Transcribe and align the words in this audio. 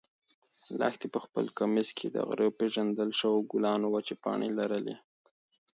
لښتې 0.79 1.07
په 1.13 1.19
خپل 1.25 1.45
کمیس 1.57 1.89
کې 1.97 2.07
د 2.09 2.17
غره 2.27 2.47
د 2.51 2.55
پېژندل 2.59 3.09
شوو 3.19 3.47
ګلانو 3.51 3.87
وچې 3.93 4.15
پاڼې 4.23 4.49
لرلې. 4.59 4.95